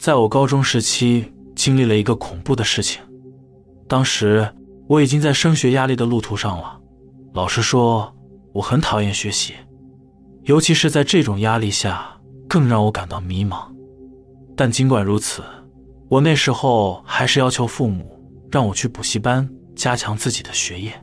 [0.00, 3.02] 在我高中时期经历了一个恐怖的事情。
[3.86, 4.50] 当时
[4.88, 6.80] 我已经在升学压力的路途上了。
[7.34, 8.10] 老实说，
[8.54, 9.52] 我很讨厌学习，
[10.44, 13.58] 尤其是在这种压力下，更让我感到迷茫。
[14.56, 15.42] 但尽管如此，
[16.08, 18.18] 我那时候还是要求父母
[18.50, 20.98] 让我去补习班加强自己的学业，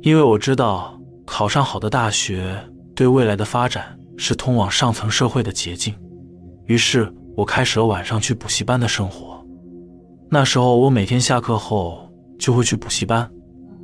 [0.00, 2.58] 因为我知道考上好的大学
[2.94, 5.94] 对未来的发展是通往上层社会的捷径。
[6.64, 9.44] 于是，我开始了晚上去补习班的生活。
[10.30, 13.30] 那时候，我每天下课后就会去补习班，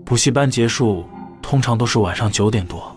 [0.04, 1.04] 补习班结束
[1.42, 2.96] 通常都是晚上九点多。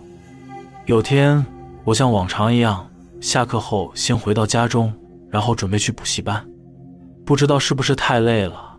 [0.86, 1.44] 有天，
[1.84, 2.88] 我像往常一样
[3.20, 4.92] 下课后先回到家中，
[5.30, 6.44] 然后准备去补习班。
[7.24, 8.78] 不知道是不是太累了，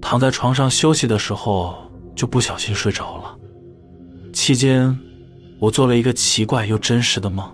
[0.00, 1.74] 躺在床上休息的时候
[2.14, 3.36] 就不小心睡着了。
[4.32, 4.98] 期间，
[5.58, 7.48] 我做了一个奇怪又真实的梦，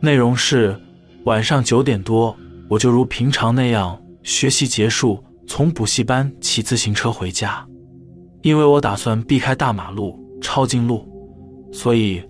[0.00, 0.76] 内容是
[1.24, 2.36] 晚上九点多，
[2.72, 7.66] 我就如平常那样学习结束，从补习班骑自行车回家。
[8.40, 11.06] 因为我打算避开大马路，抄近路，
[11.70, 12.22] 所以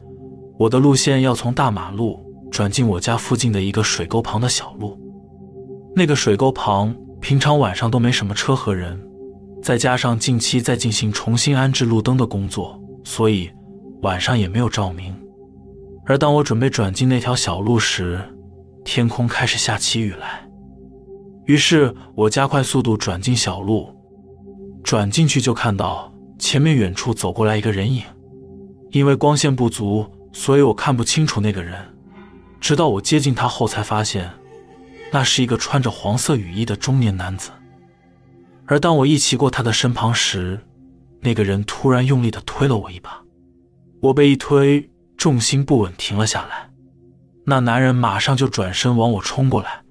[0.58, 2.18] 我的路线要从大马路
[2.50, 4.98] 转进我家附近的一个水沟旁的小路。
[5.94, 6.92] 那个水沟旁。
[7.20, 9.00] 平常晚上都没什么车和人，
[9.62, 13.48] 再加上近期在进行重新安置路灯的工作，所以
[14.00, 15.14] 晚上也没有照明。
[16.04, 18.20] 而当我准备转进那条小路时，
[18.84, 20.48] 天空开始下起雨来。
[21.46, 23.94] 于是我加快速度转进小路，
[24.82, 28.02] 转进去就看到前面远处走过来一个人影。
[28.90, 31.78] 因为光线不足，所以我看不清楚那个人。
[32.60, 34.30] 直到我接近他后，才发现。
[35.10, 37.50] 那是一个穿着黄色雨衣的中年男子，
[38.64, 40.58] 而当我一骑过他的身旁时，
[41.20, 43.22] 那个人突然用力的推了我一把，
[44.00, 46.70] 我被一推，重心不稳，停了下来。
[47.44, 49.82] 那男人马上就转身往我冲过来，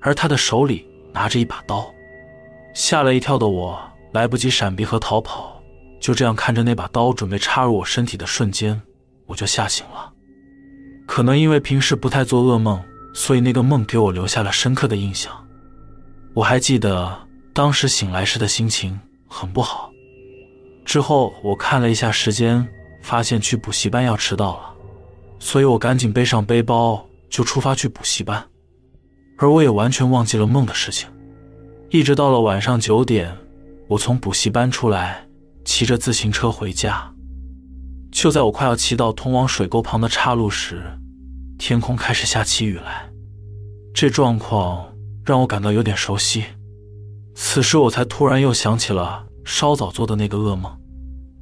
[0.00, 1.88] 而他的手里拿着一把刀。
[2.74, 3.78] 吓了一跳的我
[4.12, 5.62] 来不及闪避和逃跑，
[6.00, 8.80] 就这样看着那把刀准备插入我身体的瞬间，
[9.26, 10.12] 我就吓醒了。
[11.06, 12.82] 可能因为平时不太做噩梦。
[13.14, 15.32] 所以那个梦给我留下了深刻的印象。
[16.34, 19.90] 我还记得当时醒来时的心情很不好。
[20.84, 22.68] 之后我看了一下时间，
[23.02, 24.74] 发现去补习班要迟到了，
[25.40, 28.44] 所以我赶紧背上背包就出发去补习班。
[29.36, 31.08] 而我也完全忘记了梦的事情。
[31.90, 33.36] 一直到了晚上九点，
[33.88, 35.26] 我从补习班出来，
[35.64, 37.14] 骑着自行车回家。
[38.10, 40.82] 就在我快要骑到通往水沟旁的岔路时，
[41.58, 43.08] 天空开始下起雨来，
[43.94, 44.92] 这状况
[45.24, 46.44] 让我感到有点熟悉。
[47.34, 50.76] 此时我才突然又想起了稍早做的那个噩梦，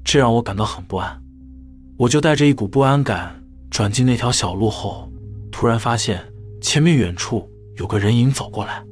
[0.05, 1.23] 这让我感到很不安。
[1.97, 5.11] 我就带着一股不安感转进那条小路后，
[5.59, 6.23] 突然发现
[6.61, 8.85] 前面远处有个人影走过来。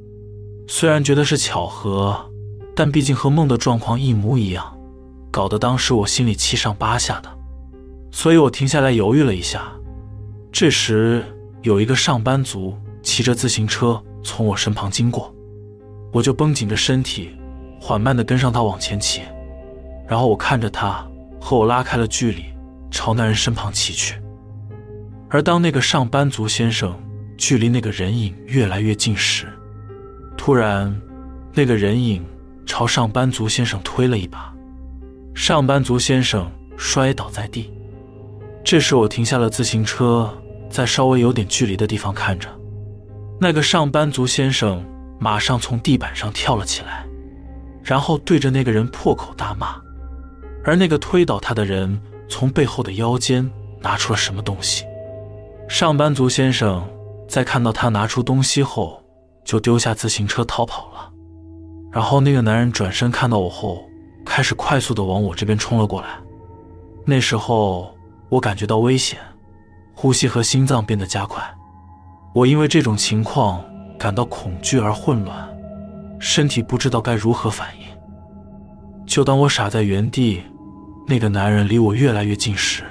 [0.67, 2.27] 虽然觉得是巧合，
[2.75, 4.75] 但毕竟和梦的状况一模一样，
[5.31, 7.29] 搞得当时我心里七上八下的。
[8.11, 9.71] 所以我停下来犹豫了一下。
[10.51, 11.23] 这时，
[11.61, 15.31] 有一个上班族骑着自行车从我身旁经过，
[16.11, 17.29] 我就绷紧着身体，
[17.79, 19.21] 缓慢地跟上他往前骑。
[20.07, 21.07] 然后我看着他
[21.39, 22.45] 和我拉开了距离，
[22.89, 24.19] 朝那人身旁骑去。
[25.29, 26.97] 而当那个上班族先生
[27.37, 29.47] 距离那个人影越来越近时，
[30.37, 30.95] 突然，
[31.53, 32.25] 那个人影
[32.65, 34.53] 朝上班族先生推了一把，
[35.33, 37.71] 上班族先生摔倒在地。
[38.63, 40.31] 这时，我停下了自行车。
[40.67, 42.49] 在稍微有点距离的地方看着，
[43.39, 44.83] 那个上班族先生
[45.19, 47.05] 马上从地板上跳了起来，
[47.81, 49.79] 然后对着那个人破口大骂。
[50.65, 53.49] 而那个推倒他的人从背后的腰间
[53.79, 54.83] 拿出了什么东西。
[55.67, 56.87] 上班族先生
[57.27, 59.01] 在看到他拿出东西后，
[59.43, 61.11] 就丢下自行车逃跑了。
[61.91, 63.83] 然后那个男人转身看到我后，
[64.25, 66.07] 开始快速的往我这边冲了过来。
[67.05, 67.95] 那时候
[68.29, 69.19] 我感觉到危险。
[69.97, 71.41] 呼吸和心脏变得加快，
[72.33, 73.63] 我因为这种情况
[73.97, 75.47] 感到恐惧而混乱，
[76.19, 77.87] 身体不知道该如何反应。
[79.05, 80.43] 就当我傻在原地，
[81.07, 82.83] 那个男人离我越来越近时，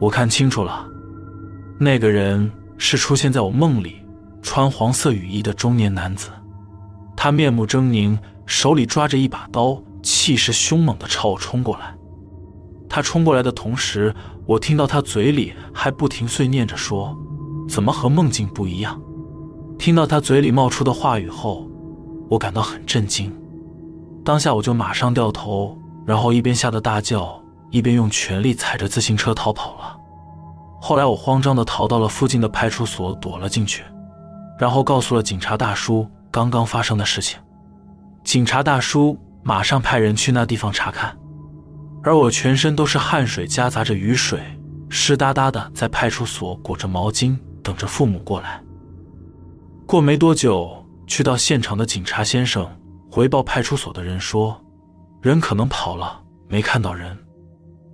[0.00, 0.84] 我看清楚了，
[1.82, 2.48] 那个人
[2.78, 3.96] 是出现在我梦里
[4.40, 6.30] 穿黄色雨衣的中年男子，
[7.16, 11.92] 他面目狰狞，手里抓着一把刀，气势凶猛地朝我冲过来。
[12.88, 14.14] 他冲过来的同时，
[14.46, 17.18] 我听到他嘴里还不停碎念着说
[17.68, 19.02] ：“怎么和梦境不一样？”
[19.76, 21.68] 听到他嘴里冒出的话语后，
[22.30, 23.34] 我感到很震惊。
[24.24, 25.76] 当下我就马上掉头，
[26.06, 27.42] 然后一边吓得大叫，
[27.72, 29.91] 一边用全力踩着自行车逃跑了。
[30.84, 33.84] 后来我慌张地逃到了附近的派出所，躲了进去，
[34.58, 37.38] 然后告诉了警察大叔刚刚发生的事情。
[38.24, 41.16] 警察大叔马上派人去那地方查看，
[42.02, 44.40] 而我全身都是汗水，夹杂着雨水，
[44.88, 48.60] 湿哒哒的，在派出所裹着毛巾，等着父母过来。
[49.86, 52.68] 过没多久，去到现场的警察先生
[53.08, 54.60] 回报派出所的人说，
[55.20, 57.16] 人可能跑了，没看到人，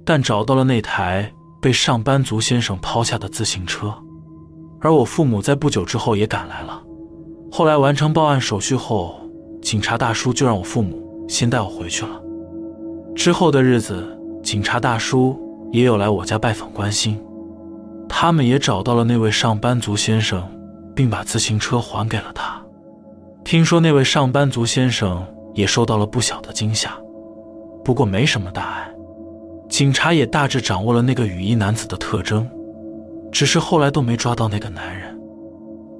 [0.07, 3.95] 但找到了那台被上班族先生抛下的自行车。
[4.81, 6.83] 而我父母在不久之后也赶来了。
[7.51, 9.17] 后来完成报案手续后，
[9.61, 12.21] 警察大叔就让我父母先带我回去了。
[13.17, 15.37] 之后的日子，警察大叔
[15.73, 17.21] 也有来我家拜访关心，
[18.09, 20.49] 他们也找到了那位上班族先生，
[20.95, 22.63] 并把自行车还给了他。
[23.45, 26.97] 听说那位上班族先生也受到了不小的惊吓，
[27.85, 28.95] 不过没什么大碍。
[29.79, 32.45] 警察也大致掌握了那个雨衣男子的特征。
[33.31, 35.17] 只是后来都没抓到那个男人，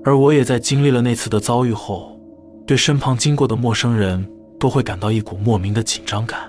[0.03, 2.21] 而我也在经历了那次的遭遇后，
[2.67, 4.29] 对身旁经过的陌生人
[4.59, 6.41] 都会感到一股莫名的紧张感。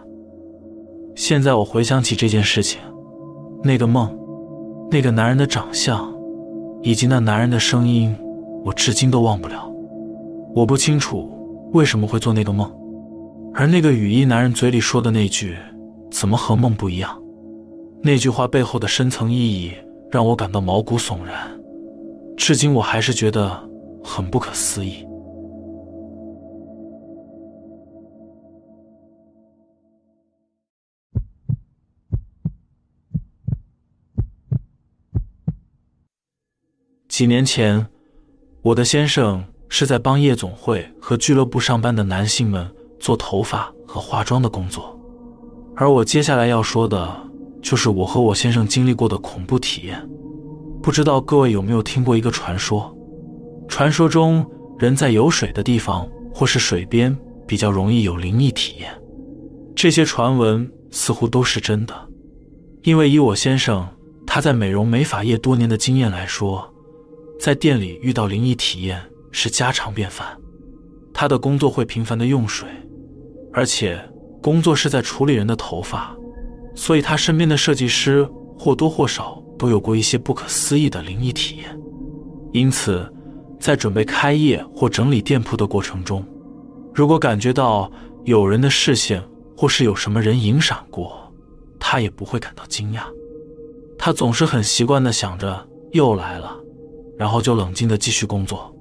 [1.13, 2.81] 现在我回想起这件事情，
[3.63, 4.11] 那个梦，
[4.89, 6.11] 那个男人的长相，
[6.81, 8.17] 以及那男人的声音，
[8.65, 9.71] 我至今都忘不了。
[10.55, 11.29] 我不清楚
[11.73, 12.67] 为什么会做那个梦，
[13.53, 15.55] 而那个雨衣男人嘴里说的那句
[16.11, 17.21] “怎么和梦不一样”，
[18.03, 19.73] 那句话背后的深层意义。
[20.11, 21.61] 让我感到毛骨悚然，
[22.35, 23.69] 至今我还是觉得
[24.03, 25.05] 很不可思议。
[37.07, 37.85] 几年前，
[38.63, 42.67] 我的先生是在帮夜总会和俱乐部上班的男性们
[42.99, 44.98] 做头发和化妆的工作，
[45.79, 47.29] 而我接下来要说的。
[47.61, 50.01] 就是我和我先生经历过的恐怖体验，
[50.81, 52.95] 不知道各位有没有听过一个传说？
[53.67, 54.45] 传说中，
[54.77, 57.15] 人在有水的地方或是水边
[57.45, 58.89] 比较容易有灵异体验。
[59.75, 61.93] 这些传闻似乎都是真的，
[62.83, 63.85] 因为以我先生
[64.25, 66.73] 他在美容美发业多年的经验来说，
[67.41, 69.01] 在店里遇到灵异体验
[69.33, 70.25] 是家常便饭。
[71.13, 72.69] 他的工作会频繁的用水，
[73.51, 74.01] 而且
[74.41, 76.15] 工作是在处理人的头发。
[76.75, 78.27] 所以，他身边的设计师
[78.57, 81.77] 或多或少都有过一些不可思议的灵异体验。
[82.53, 83.11] 因此，
[83.59, 86.23] 在准备开业或整理店铺的过程中，
[86.93, 87.91] 如果感觉到
[88.23, 89.21] 有人的视线
[89.57, 91.33] 或是有什么人影闪过，
[91.79, 93.01] 他也不会感到惊讶。
[93.97, 96.55] 他总是很习惯地想着又来了，
[97.17, 98.73] 然后就冷静地继续工作。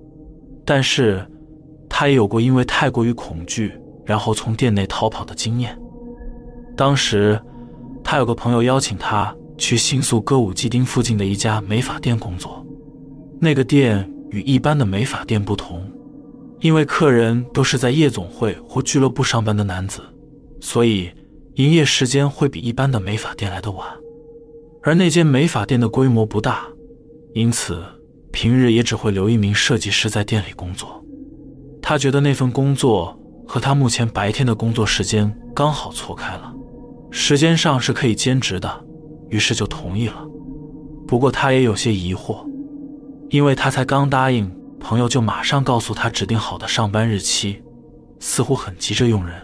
[0.65, 1.27] 但是，
[1.89, 3.73] 他也有过因为太过于恐惧，
[4.09, 5.79] 然后从店内逃跑的经验。
[6.75, 7.39] 当时。
[8.11, 12.65] 他有个朋友邀请他去新宿歌舞伎町附近的一家美发店工作。
[13.39, 15.87] 那个店与一般的美发店不同，
[16.61, 20.01] 因为客人都是在夜总会或俱乐部上班的男子，
[20.59, 21.11] 所以
[21.57, 23.87] 营业时间会比一般的美发店来得晚。
[24.83, 26.67] 而那间美发店的规模不大，
[27.35, 27.85] 因此
[28.33, 31.05] 平日也只会留一名设计师在店里工作。
[31.83, 33.18] 他觉得那份工作
[33.49, 36.55] 和他目前白天的工作时间刚好错开了。
[37.11, 38.85] 时间上是可以兼职的，
[39.31, 40.23] 于是就同意了。
[41.07, 42.47] 不过他也有些疑惑，
[43.31, 47.63] 因为他才刚答应，朋友就马上告诉他指定好的上班日期，
[48.21, 49.35] 似乎很急着用人。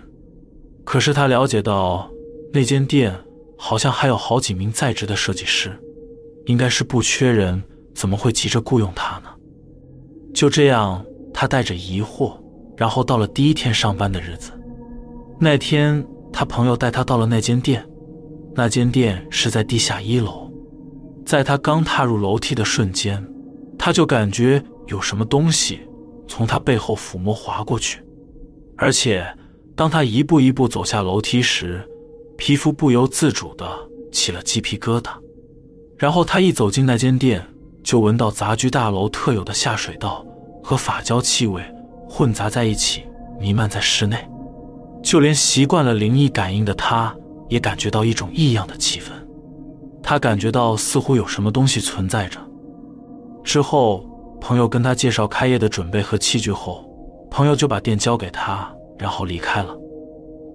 [0.85, 2.11] 可是他了解到
[2.53, 3.19] 那间店
[3.57, 5.73] 好像还有好几名在职的设计师，
[6.45, 7.63] 应该是不缺人，
[7.95, 9.31] 怎么会急着雇佣他呢？
[10.35, 12.37] 就这样，他带着疑惑，
[12.77, 14.53] 然后到了第一天上班的日子，
[15.39, 16.05] 那天。
[16.37, 17.89] 他朋友带他到了那间店，
[18.57, 20.53] 那间店是在地下一楼。
[21.25, 23.25] 在他刚踏入楼梯的瞬间，
[23.79, 25.79] 他就感觉有什么东西
[26.27, 28.01] 从他背后抚摸划过去，
[28.77, 29.25] 而且
[29.77, 31.89] 当他一步一步走下楼梯时，
[32.37, 33.65] 皮肤不由自主的
[34.11, 35.11] 起了鸡皮疙瘩。
[35.97, 37.47] 然后他一走进那间店，
[37.85, 40.27] 就闻到杂居大楼特有的下水道
[40.65, 41.63] 和发胶气味
[42.17, 43.03] 混杂在一起，
[43.41, 44.17] 弥漫在室内。
[45.03, 47.13] 就连习惯了灵异感应的他，
[47.49, 49.11] 也感觉到一种异样的气氛。
[50.01, 52.39] 他感觉到似乎有什么东西存在着。
[53.43, 54.09] 之后，
[54.41, 56.89] 朋友跟他介绍开业的准备和器具后，
[57.33, 59.77] 朋友就把店交给他，然后离开了。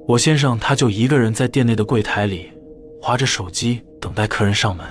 [0.07, 2.49] 我先生他就一个人在店内的柜台里，
[3.01, 4.85] 划着手机等待客人上门。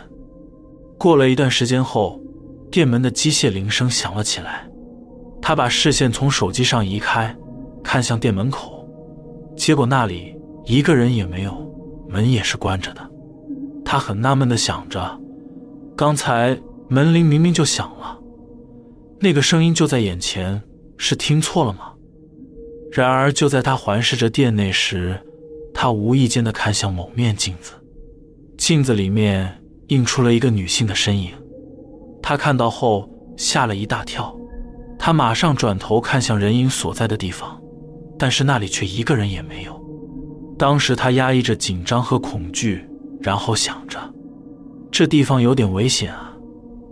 [0.99, 2.21] 过了一段时间后，
[2.71, 4.68] 店门的机械铃声响了起来。
[5.49, 7.35] 他把视线从手机上移开，
[7.83, 8.87] 看向店门口。
[9.57, 10.37] 结果那里
[10.67, 11.75] 一个人也没有，
[12.07, 13.01] 门也是关着的。
[13.83, 15.19] 他很纳闷地想着，
[15.97, 16.55] 刚才
[16.91, 18.19] 门铃明明就响了，
[19.21, 20.63] 那个声音就在眼前，
[20.99, 21.95] 是听错了吗？
[22.93, 25.19] 然而就在他环视着店内时，
[25.73, 27.73] 他无意间的看向某面镜子，
[28.59, 31.31] 镜子里面映出了一个女性的身影。
[32.23, 34.38] 他看到后吓了一大跳，
[34.99, 37.61] 他马上转头看向人影所在的地方，
[38.19, 39.81] 但是那里却一个人也没有。
[40.59, 42.85] 当时他压抑着紧张和恐惧，
[43.21, 43.99] 然后想着，
[44.91, 46.33] 这地方有点危险啊，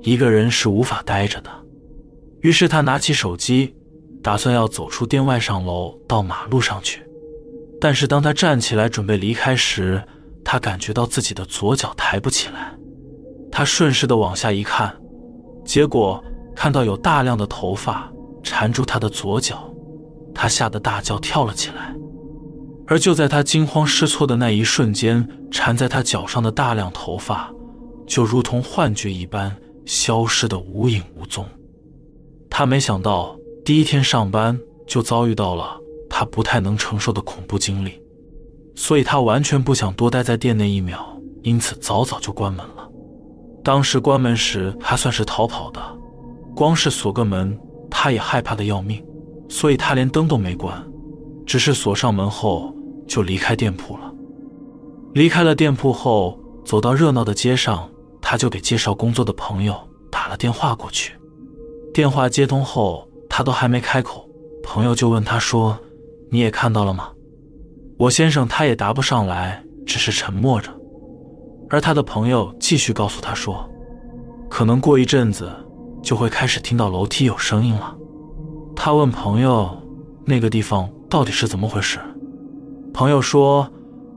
[0.02, 1.50] 一个人是无法待着的。
[2.42, 3.74] 于是他拿起手机，
[4.22, 7.02] 打算要走出店外上楼到马路上去。
[7.80, 10.02] 但是当他站起来准备离开时，
[10.44, 12.72] 他感觉到自己的左脚抬不起来。
[13.50, 14.96] 他顺势的往下一看。
[15.64, 16.22] 结果
[16.56, 18.10] 看到有大量的头发
[18.42, 19.72] 缠住他的左脚，
[20.34, 21.94] 他吓得大叫，跳了起来。
[22.88, 27.52] 而就在他惊慌失措的那一瞬间，缠在他脚上的大量头发
[28.06, 31.44] 就如同幻觉一般消失的无影无踪。
[32.48, 35.76] 他没想到第一天上班就遭遇到了
[36.08, 38.00] 他不太能承受的恐怖经历，
[38.76, 42.88] 所以他完全不想多待在店内一秒，因此早早就关门了。
[43.64, 45.80] 当时关门时还算是逃跑的，
[46.56, 47.54] 光是锁个门，
[47.90, 49.04] 他也害怕的要命，
[49.46, 50.82] 所以他连灯都没关，
[51.44, 52.74] 只是锁上门后
[53.06, 54.10] 就离开店铺了。
[55.12, 57.86] 离开了店铺后，走到热闹的街上，
[58.22, 59.78] 他就给介绍工作的朋友
[60.10, 61.12] 打了电话过去。
[61.92, 64.26] 电话接通后，他都还没开口，
[64.62, 65.78] 朋友就问他说
[66.32, 67.10] ：“你也看到了吗？”
[68.00, 70.70] 我先生他也答不上来，只是沉默着。
[71.68, 73.68] 而他的朋友继续告诉他说
[74.48, 75.50] ：“可能过一阵子
[76.06, 77.94] 就会开始听到楼梯有声音了。”
[78.76, 79.76] 他问朋友
[80.24, 81.98] ：“那个地方到底是怎么回事？”
[82.94, 83.68] 朋友说：“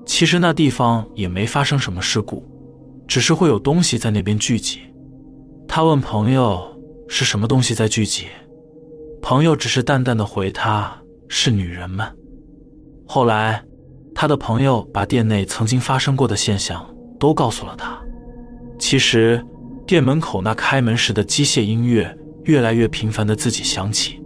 [0.05, 2.45] 其实那地方也没发生什么事故，
[3.07, 4.79] 只是会有东西在那边聚集。”
[5.67, 6.61] 他问朋友
[7.09, 8.27] ：“是什么东西在聚集？”
[9.21, 10.95] 朋友只是淡淡的回他
[11.27, 12.07] ：“是女人们。”
[13.07, 13.63] 后来，
[14.13, 16.85] 他的朋友把店内曾经发生过的现象。
[17.19, 17.99] 都告诉了他。
[18.79, 19.45] 其实，
[19.89, 24.21] 店门口那开门时的机械音乐越来越频繁的自己响起，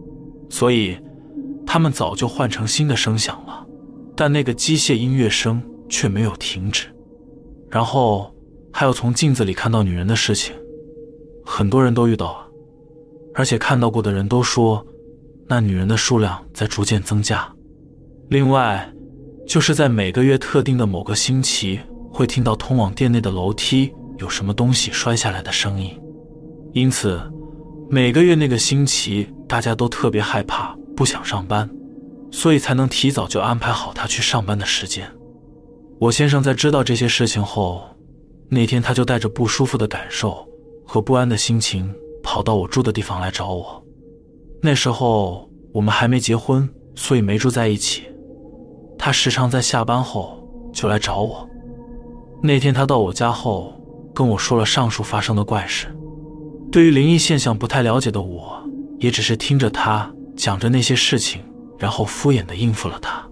[0.49, 0.97] 所以
[1.65, 3.65] 他们早就换成新的声响了。
[4.13, 6.87] 但那个机械音乐声却没有停止。
[7.69, 8.35] 然后
[8.73, 10.53] 还有从镜子里看到女人的事情，
[11.45, 12.47] 很多人都遇到了，
[13.33, 14.85] 而且看到过的人都说，
[15.47, 17.49] 那女人的数量在逐渐增加。
[18.27, 18.91] 另外，
[19.47, 21.79] 就是在每个月特定的某个星期。
[22.11, 23.91] 会听到通往店内的楼梯
[24.23, 25.99] 有什么东西摔下来的声音，
[26.71, 27.21] 因此
[27.89, 31.69] 每个月那个星期大家都特别害怕，不想上班，
[32.31, 35.11] 所以才能提早就安排好他去上班的时间。
[35.99, 37.83] 我先生在知道这些事情后，
[38.47, 40.47] 那天他就带着不舒服的感受
[40.87, 43.83] 和不安的心情跑到我住的地方来找我。
[44.61, 48.03] 那时候我们还没结婚，所以没住在一起。
[48.97, 51.45] 他时常在下班后就来找我。
[52.41, 53.73] 那天他到我家后，
[54.13, 55.87] 跟我说了上述发生的怪事。
[56.71, 58.61] 对于灵异现象不太了解的我，
[58.99, 61.41] 也只是听着他讲着那些事情，
[61.77, 63.23] 然后敷衍的应付了他。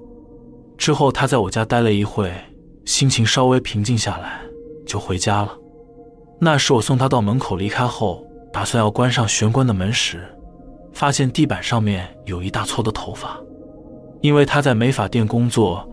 [0.77, 2.31] 之后他在我家待了一会，
[2.85, 4.41] 心情稍微平静下来，
[4.85, 5.57] 就回家了。
[6.39, 10.27] 那时我送他到门口离开后，打算要关上玄关的门时，
[10.91, 13.39] 发现地板上面有一大撮的头发，
[14.21, 15.87] 因为他在美发店工作。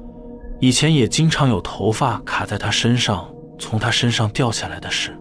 [0.61, 3.29] 以前也经常有头发卡在他身上，
[3.59, 5.17] 从他身上掉下来的事，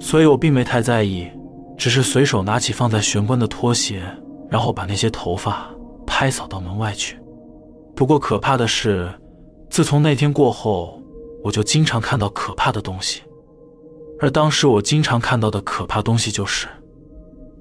[0.00, 1.30] 所以我并没太在意，
[1.76, 4.02] 只是随手拿起放在玄关的拖鞋，
[4.48, 5.70] 然后把那些头发
[6.06, 7.18] 拍扫到门外去。
[7.94, 9.12] 不过可怕的是，
[9.68, 11.00] 自从那天过后，
[11.44, 13.20] 我就经常看到可怕的东西，
[14.18, 16.66] 而当时我经常看到的可怕东西就是，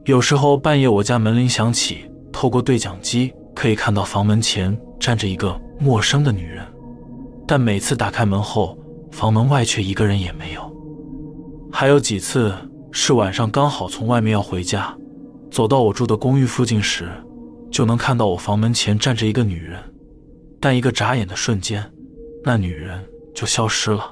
[0.06, 6.66] 有时候半夜我家门铃响起，透过对讲机可以看到房门前站着一个陌生的女人。
[7.46, 8.78] 但每次打开门后，
[9.12, 10.76] 房门外却一个人也没有。
[11.72, 12.54] 还有几次
[12.92, 14.96] 是晚上刚好从外面要回家，
[15.52, 17.10] 走到我住的公寓附近时，
[17.72, 19.80] 就能看到我房门前站着一个女人，
[20.60, 21.84] 但一个眨眼的瞬间，
[22.44, 23.04] 那女人
[23.36, 24.12] 就消失了。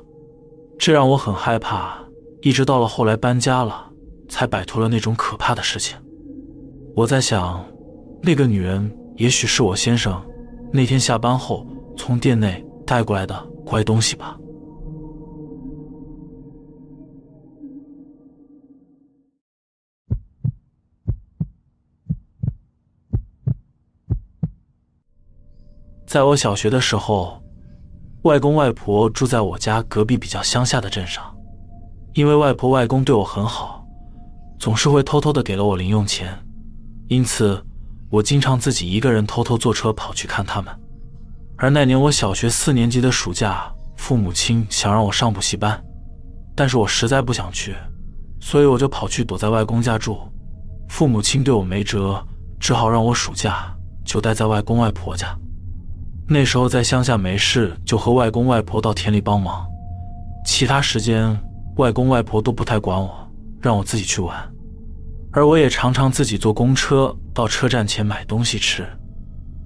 [0.78, 1.98] 这让我很害怕，
[2.42, 3.92] 一直到了后来搬家了，
[4.30, 5.98] 才摆脱了那种可怕的事情。
[6.96, 7.66] 我在想，
[8.22, 10.22] 那个女人也许是我先生
[10.72, 11.66] 那天下班后
[11.98, 12.64] 从店内。
[12.88, 14.40] 带过来的怪东西吧。
[26.08, 27.44] 在我小学的时候，
[28.22, 31.22] 外公外婆住在我家隔壁比较乡下的镇上。
[32.14, 33.86] 因为外婆外公对我很好，
[34.58, 36.34] 总是会偷偷的给了我零用钱，
[37.10, 37.62] 因此
[38.10, 40.74] 我经常自己一个人偷偷坐车跑去看他们。
[41.58, 45.84] 而那年我小学四年级的暑假，父母亲想让我上补习班，
[46.56, 47.76] 但是我实在不想去，
[48.40, 50.18] 所以我就跑去躲在外公家住。
[50.88, 52.26] 父母亲对我没辙，
[52.62, 55.38] 只好让我暑假就待在外公外婆家。
[56.30, 59.66] 那时候在乡下没事，就和外公外婆到田里帮忙，
[60.46, 61.40] 其他时间
[61.78, 63.10] 外公外婆都不太管我，
[63.62, 64.36] 让我自己去玩。
[65.32, 68.86] 而我也常常自己坐公车到车站前买东西吃。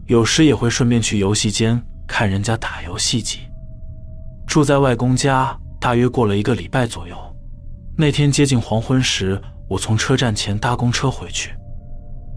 [0.08, 3.40] 有时也会顺便去游戏间看人家打游戏机。
[4.46, 7.16] 住在外公家，大约过了一个礼拜左右。
[7.98, 11.52] 那天接近黄昏时，我从车站前搭公车回去。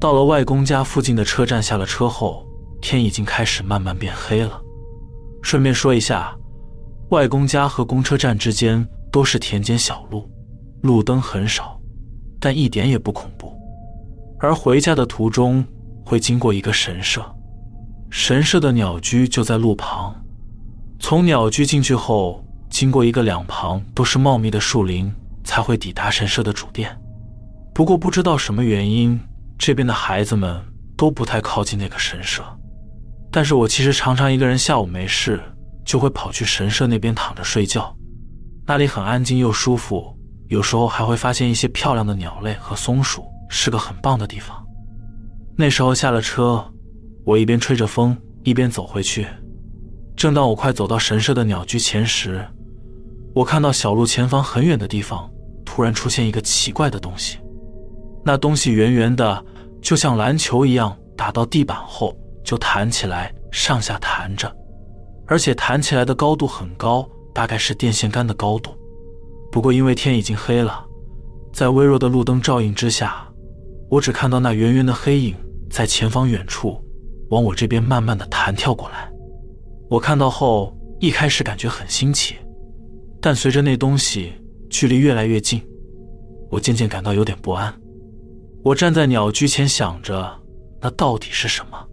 [0.00, 2.47] 到了外公家附近的车站，下了车后，
[2.85, 4.61] 天已经开始慢慢变黑了。
[5.43, 6.37] 顺便说一下，
[7.09, 10.31] 外公家和公车站之间都是田间小路，
[10.83, 11.81] 路灯很少，
[12.38, 13.50] 但一点也不恐怖。
[14.38, 15.64] 而回家的途中
[16.05, 17.25] 会经过一个神社。
[18.11, 20.14] 神社的鸟居就在路旁，
[21.00, 25.11] 从鸟居进去后，经过一个两旁都是茂密的树林，
[25.43, 26.95] 才会抵达神社的主殿。
[27.73, 29.19] 不过不知道什么原因，
[29.59, 30.62] 这边的孩子们
[30.97, 32.45] 都不太靠近那个神社。
[33.35, 35.43] 但是我其实常常一个人下午没事，
[35.85, 37.93] 就会跑去神社那边躺着睡觉，
[38.64, 44.64] 那里很安静又舒服，有时候还会发现一些漂亮的鸟类和松鼠，是个很棒的地方。
[45.57, 46.64] 那时候下了车。
[47.26, 49.26] 我一边吹着风，一边走回去。
[50.14, 52.47] 正当我快走到神社的鸟居前时，
[53.35, 55.29] 我看到小路前方很远的地方
[55.64, 57.38] 突然出现一个奇怪的东西。
[58.25, 59.43] 那东西圆圆的，
[59.81, 64.54] 就像篮球一样，打到地板后就弹起来，上下弹着，
[65.26, 68.70] 而且弹起来的高度很高，大概是电线杆的高度。
[69.50, 70.84] 不过因为天已经黑了，
[71.52, 73.26] 在微弱的路灯照映之下，
[73.88, 75.35] 我只看到那圆圆的黑影
[75.70, 76.80] 在前方远处。
[77.30, 79.11] 往我这边慢慢的弹跳过来，
[79.88, 82.37] 我看到后一开始感觉很新奇，
[83.20, 84.35] 但随着那东西
[84.68, 85.61] 距离越来越近，
[86.50, 87.74] 我渐渐感到有点不安。
[88.62, 90.30] 我站在鸟居前想着，
[90.80, 91.88] 那到底是什么？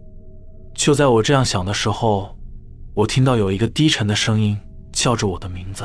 [0.74, 2.36] 就在我这样想的时候，
[2.94, 4.58] 我听到有一个低沉的声音
[4.92, 5.84] 叫着我的名字。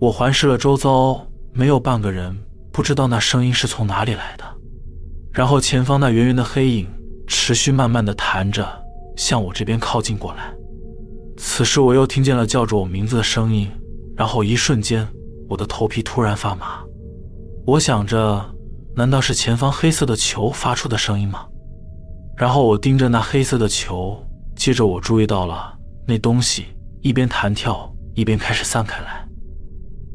[0.00, 2.36] 我环视了周遭，没有半个人，
[2.72, 4.44] 不知道那声音是从哪里来的。
[5.32, 6.86] 然后前方那圆圆的黑影。
[7.26, 8.68] 持续慢慢的弹着，
[9.16, 10.52] 向我这边靠近过来。
[11.38, 13.66] 此时我又听见了叫着我名字的声音，
[14.14, 15.08] 然后一瞬间，
[15.48, 16.84] 我的头皮突然发麻。
[17.64, 18.44] 我想着，
[18.94, 21.46] 难道是前方黑色的球发出的声音吗？
[22.36, 24.16] 然后我盯着那黑色的球，
[24.56, 25.72] 接着我注意到了
[26.06, 26.64] 那东西
[27.00, 29.26] 一边弹跳，一边开始散开来。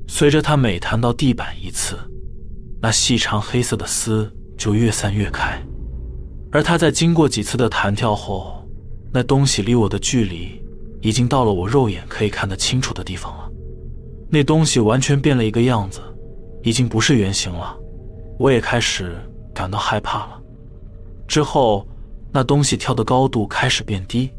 [0.07, 1.97] 随着它每弹到地板一次，
[2.81, 5.61] 那细长黑色的丝就越散越开。
[6.51, 8.67] 而他在经过几次的弹跳后，
[9.13, 10.59] 那东西离我的距离
[10.99, 13.49] 已经到了我肉眼可以看得清楚的地方了。
[14.29, 16.01] 那东西完全变了一个样子，
[16.63, 17.77] 已经不是原形了。
[18.39, 19.15] 我也开始
[19.53, 20.41] 感到害怕了。
[21.27, 21.87] 之后，
[22.31, 24.31] 那东西跳的高度开始变低，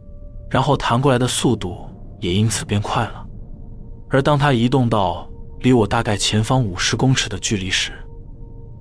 [0.50, 1.88] 然后弹过来的速度
[2.20, 3.26] 也因此变快了。
[4.08, 5.28] 而当它移动到
[5.60, 7.92] 离我大概前方五十公尺的距离时，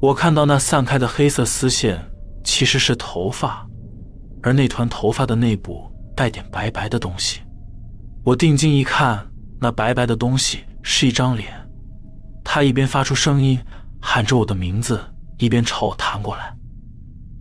[0.01, 2.03] 我看到那散开的黑色丝线。
[2.41, 3.67] 其实是头发，
[4.41, 7.41] 而那团头发的内部带点白白的东西。
[8.23, 9.23] 我定睛一看，
[9.59, 11.51] 那白白的东西是一张脸。
[12.43, 13.59] 他一边发出声音
[14.01, 14.99] 喊着我的名字，
[15.37, 16.55] 一边朝我弹过来。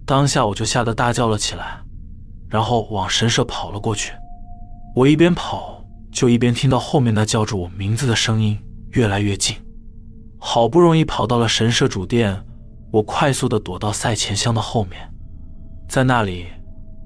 [0.08, 1.80] 当下我就吓得大叫了起来，
[2.48, 4.14] 然后往神社跑了过去。
[4.96, 8.58] 我一边跑，就一边听到后面那叫着我名字的声音
[8.92, 9.54] 越来越近。
[10.38, 12.42] 好不容易跑到了神社主殿。
[12.90, 15.06] 我快速地躲到赛前箱的后面，
[15.90, 16.46] 在那里，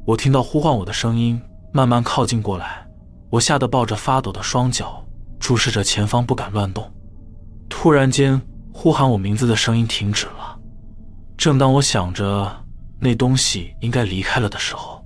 [0.07, 2.87] 我听到呼唤我的声音慢慢靠近过来。
[3.31, 5.05] 我吓得抱着发抖的双脚，
[5.41, 6.89] 注视着前方，不敢乱动。
[7.69, 8.41] 突然间，
[8.73, 10.57] 呼喊我名字的声音停止了。
[11.37, 12.62] 正当我想着
[13.05, 15.05] 那东西应该离开了的时候，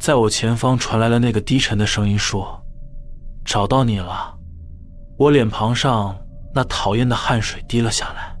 [0.00, 2.58] 在我前方传来了那个低沉的声音说
[3.44, 4.34] ：“找到你了。”
[5.18, 6.16] 我脸庞上
[6.54, 8.34] 那讨厌的汗水滴了下来。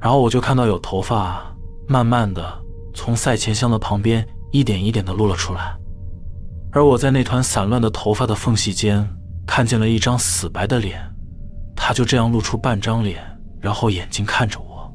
[0.00, 1.40] 然后我就看到有头发
[1.88, 2.44] 慢慢的
[2.94, 5.76] 从赛前箱的旁边一点一点的露了出来，
[6.72, 9.08] 而我在那团散乱的头发的缝隙间
[9.46, 11.00] 看见了一张死白的脸，
[11.76, 13.22] 他就这样露出半张脸，
[13.60, 14.92] 然后眼睛看着我。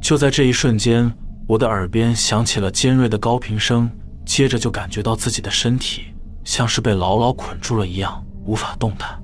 [0.00, 1.12] 就在这一瞬间，
[1.46, 3.90] 我的耳边响起了尖锐的高频声，
[4.24, 6.02] 接着就感觉到自己的身体
[6.44, 9.20] 像是被牢牢捆住了一样，无法动弹。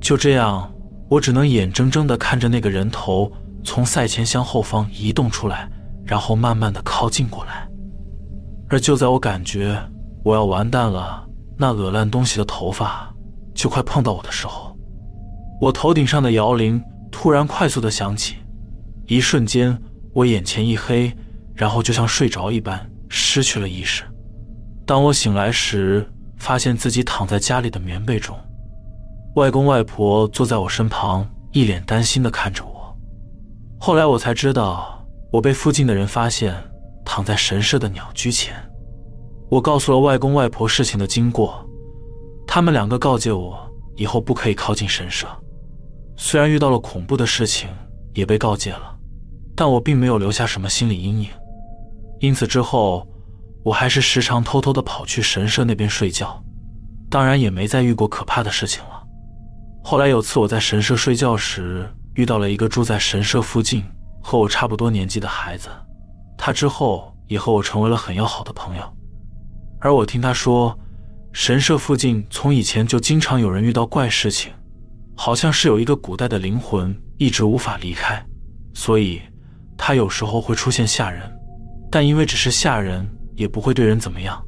[0.00, 0.72] 就这样，
[1.08, 3.32] 我只能眼睁睁地看着那个人头。
[3.64, 5.68] 从赛前箱后方移动出来，
[6.06, 7.68] 然后慢慢的靠近过来。
[8.68, 9.76] 而就在我感觉
[10.24, 13.12] 我要完蛋了，那恶烂东西的头发
[13.52, 14.74] 就快碰到我的时候，
[15.60, 16.80] 我头顶上的摇铃
[17.10, 18.36] 突然快速的响起，
[19.06, 19.76] 一瞬间
[20.14, 21.12] 我眼前一黑，
[21.58, 24.04] 然后就像睡着一般失去了意识。
[24.86, 28.38] 当我醒来时，发现自己躺在家里的棉被中，
[29.34, 32.96] 外公外婆坐在我身旁，一脸担心的看着我。
[33.80, 36.54] 后来我才知道，我被附近的人发现
[37.04, 38.54] 躺在神社的鸟居前。
[39.50, 41.66] 我告诉了外公外婆事情的经过，
[42.46, 43.58] 他们两个告诫我
[43.96, 45.26] 以后不可以靠近神社。
[46.16, 47.68] 虽然遇到了恐怖的事情，
[48.14, 48.96] 也被告诫了，
[49.56, 51.28] 但我并没有留下什么心理阴影。
[52.20, 53.06] 因此之后。
[53.64, 56.42] 我还是时常偷偷的跑去神社那边睡觉，
[57.10, 59.02] 当然也没再遇过可怕的事情了。
[59.84, 63.84] 后来有次我在神社睡觉时，遇到了一个住在神社附近
[64.22, 65.68] 和我差不多年纪的孩子，
[66.38, 68.82] 他之后也和我成为了很要好的朋友。
[69.80, 70.78] 而我听他说，
[71.32, 74.50] 神社附近从以前就经常有人遇到怪事情，
[75.14, 78.24] 好像是有一个古代的灵魂一直无法离开，
[78.72, 79.20] 所以
[79.76, 81.37] 他有时候会出现吓人，
[81.90, 83.08] 但因为只是吓人。
[83.38, 84.44] 也不会对人怎么样，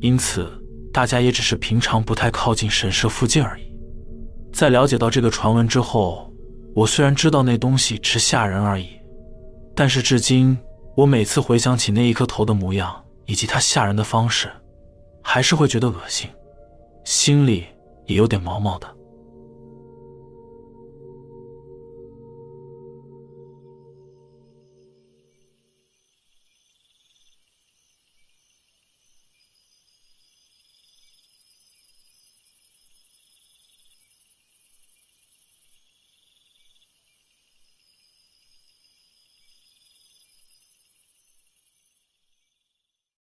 [0.00, 0.50] 因此
[0.92, 3.62] 大家也只是平常不太靠近神社附近而已。
[4.52, 6.28] 在了解到这个传闻之后，
[6.74, 8.88] 我虽然知道那东西只吓人而已，
[9.76, 10.58] 但是至今
[10.96, 12.92] 我每次回想起那一颗头的模样
[13.26, 14.50] 以及它吓人的方式，
[15.22, 16.28] 还是会觉得恶心，
[17.04, 17.64] 心里
[18.06, 18.88] 也有点毛毛的。